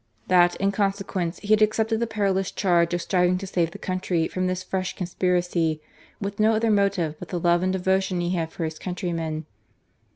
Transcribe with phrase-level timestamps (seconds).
[0.29, 3.77] That, in consequence, he had ac cepted the perilous charge of striving to save the
[3.77, 5.79] country from this fresh conspiracy,
[6.19, 9.45] with no other motive but the love and devotion he had for his countrymen.